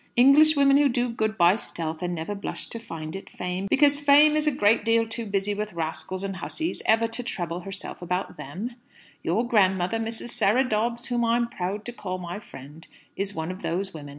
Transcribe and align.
Englishwomen 0.15 0.77
who 0.77 0.89
do 0.89 1.09
good 1.09 1.37
by 1.37 1.55
stealth 1.55 2.01
and 2.01 2.15
never 2.15 2.33
blush 2.33 2.67
to 2.69 2.79
find 2.79 3.15
it 3.15 3.29
Fame, 3.29 3.67
because 3.69 3.99
Fame 4.01 4.35
is 4.35 4.47
a 4.47 4.51
great 4.51 4.83
deal 4.83 5.07
too 5.07 5.27
busy 5.27 5.53
with 5.53 5.73
rascals 5.73 6.23
and 6.23 6.37
hussies 6.37 6.81
ever 6.87 7.07
to 7.09 7.21
trouble 7.21 7.59
herself 7.59 8.01
about 8.01 8.35
them! 8.35 8.77
Your 9.21 9.47
grandmother, 9.47 9.99
Mrs. 9.99 10.29
Sarah 10.29 10.63
Dobbs, 10.67 11.05
whom 11.05 11.23
I'm 11.23 11.47
proud 11.47 11.85
to 11.85 11.91
call 11.93 12.17
my 12.17 12.39
friend, 12.39 12.87
is 13.15 13.35
one 13.35 13.51
of 13.51 13.61
those 13.61 13.93
women. 13.93 14.09